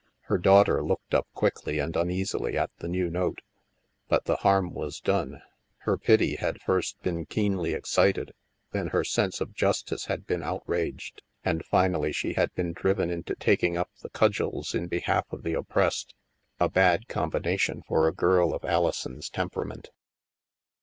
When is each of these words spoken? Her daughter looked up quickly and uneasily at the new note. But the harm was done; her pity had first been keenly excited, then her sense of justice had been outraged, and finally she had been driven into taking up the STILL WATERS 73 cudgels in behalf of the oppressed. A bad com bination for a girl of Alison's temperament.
Her 0.21 0.39
daughter 0.39 0.81
looked 0.83 1.13
up 1.13 1.27
quickly 1.35 1.77
and 1.77 1.95
uneasily 1.95 2.57
at 2.57 2.71
the 2.79 2.87
new 2.87 3.07
note. 3.11 3.43
But 4.07 4.25
the 4.25 4.37
harm 4.37 4.73
was 4.73 4.99
done; 4.99 5.43
her 5.81 5.95
pity 5.95 6.37
had 6.37 6.59
first 6.59 6.99
been 7.03 7.27
keenly 7.27 7.73
excited, 7.73 8.31
then 8.71 8.87
her 8.87 9.03
sense 9.03 9.39
of 9.41 9.53
justice 9.53 10.05
had 10.05 10.25
been 10.25 10.41
outraged, 10.41 11.21
and 11.45 11.63
finally 11.63 12.11
she 12.11 12.33
had 12.33 12.51
been 12.55 12.73
driven 12.73 13.11
into 13.11 13.35
taking 13.35 13.77
up 13.77 13.91
the 14.01 14.09
STILL 14.09 14.09
WATERS 14.09 14.37
73 14.39 14.43
cudgels 14.43 14.73
in 14.73 14.87
behalf 14.87 15.25
of 15.31 15.43
the 15.43 15.53
oppressed. 15.53 16.15
A 16.59 16.67
bad 16.67 17.07
com 17.07 17.29
bination 17.29 17.81
for 17.85 18.07
a 18.07 18.11
girl 18.15 18.55
of 18.55 18.65
Alison's 18.65 19.29
temperament. 19.29 19.91